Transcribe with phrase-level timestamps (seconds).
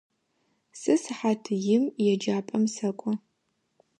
[0.79, 1.43] Сэ сыхьат
[1.75, 3.11] им еджапӏэм сэкӏо.